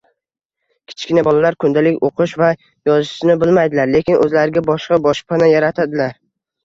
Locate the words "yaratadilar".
5.55-6.19